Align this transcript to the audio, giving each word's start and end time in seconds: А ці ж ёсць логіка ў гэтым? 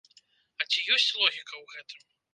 А 0.63 0.65
ці 0.69 0.77
ж 0.85 0.95
ёсць 0.95 1.11
логіка 1.19 1.53
ў 1.63 1.65
гэтым? 1.75 2.01